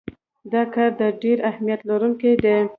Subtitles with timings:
[0.53, 2.57] دا کار د ډیر اهمیت لرونکی دی.